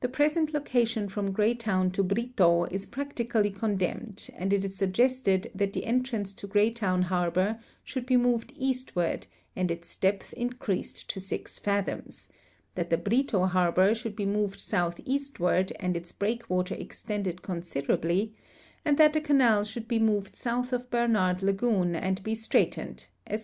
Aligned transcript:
The 0.00 0.08
present 0.08 0.54
location 0.54 1.10
from 1.10 1.34
Orevtown 1.34 1.92
to 1.92 2.02
Brito 2.02 2.64
is 2.70 2.86
practically 2.86 3.50
condemned, 3.50 4.30
and 4.34 4.50
it 4.50 4.64
is 4.64 4.76
suggested 4.76 5.50
that 5.54 5.74
the 5.74 5.84
entrance 5.84 6.32
to 6.32 6.46
Greytown 6.46 7.02
harbor 7.02 7.60
should 7.84 8.08
he 8.08 8.16
moved 8.16 8.54
east 8.56 8.94
Avard 8.94 9.26
and 9.54 9.70
its 9.70 9.94
depth 9.94 10.32
increased 10.32 11.10
to 11.10 11.20
6 11.20 11.58
fathoms; 11.58 12.30
that 12.76 12.88
the 12.88 12.96
Brito 12.96 13.44
harbor 13.44 13.94
should 13.94 14.18
he 14.18 14.24
moved 14.24 14.58
southeastAvard 14.58 15.70
and 15.78 15.98
its 15.98 16.12
breakwater 16.12 16.74
extended 16.74 17.42
con 17.42 17.60
sideraldy, 17.60 18.32
and 18.86 18.96
that 18.96 19.12
the 19.12 19.20
canal 19.20 19.64
should 19.64 19.84
he 19.90 19.98
moved 19.98 20.34
south 20.34 20.72
of 20.72 20.88
Bernard 20.88 21.42
lagoon 21.42 21.94
and 21.94 22.22
he 22.24 22.34
straightened, 22.34 23.08
etc. 23.26 23.40